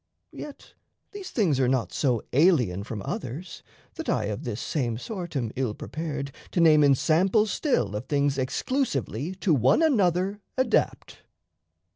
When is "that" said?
3.93-4.09